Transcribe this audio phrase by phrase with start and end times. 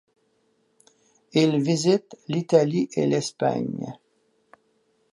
[1.33, 3.95] Il visite l’Italie et l’Espagne.